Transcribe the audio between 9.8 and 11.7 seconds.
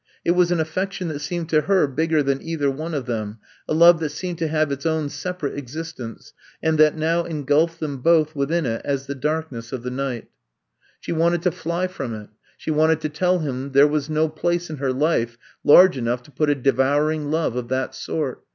the night. 152 I'VE COMB TO STAY She wanted to